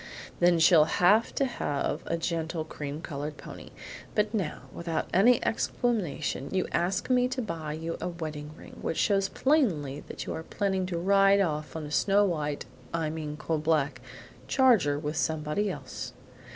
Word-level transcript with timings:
"Then 0.39 0.57
she 0.57 0.67
shall 0.69 0.85
have 0.85 1.31
a 2.07 2.17
gentle 2.17 2.65
cream 2.65 3.01
colored 3.03 3.37
pony; 3.37 3.69
but 4.15 4.33
now, 4.33 4.63
without 4.73 5.07
any 5.13 5.45
explanation, 5.45 6.49
you 6.51 6.65
ask 6.71 7.11
me 7.11 7.27
to 7.27 7.39
buy 7.39 7.73
you 7.73 7.97
a 8.01 8.07
wedding 8.09 8.49
ring, 8.57 8.79
which 8.81 8.97
shows 8.97 9.29
plainly 9.29 9.99
that 10.07 10.25
you 10.25 10.33
are 10.33 10.41
planning 10.41 10.87
to 10.87 10.97
ride 10.97 11.39
off 11.39 11.75
on 11.75 11.85
a 11.85 11.91
snow 11.91 12.25
white 12.25 12.65
I 12.91 13.11
mean 13.11 13.37
coal 13.37 13.59
black 13.59 14.01
charger 14.47 14.97
with 14.97 15.17
somebody 15.17 15.69
else." 15.69 16.13